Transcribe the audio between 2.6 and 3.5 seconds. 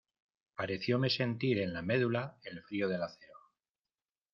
frío del acero: